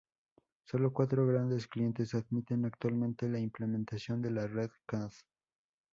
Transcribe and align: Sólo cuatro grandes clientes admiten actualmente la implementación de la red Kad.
Sólo 0.63 0.91
cuatro 0.91 1.27
grandes 1.27 1.67
clientes 1.67 2.15
admiten 2.15 2.65
actualmente 2.65 3.29
la 3.29 3.37
implementación 3.37 4.19
de 4.19 4.31
la 4.31 4.47
red 4.47 4.71
Kad. 4.87 5.11